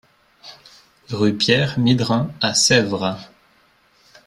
[1.11, 3.19] Rue Pierre Midrin à Sèvres